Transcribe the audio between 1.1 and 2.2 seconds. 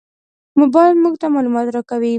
ته معلومات راکوي.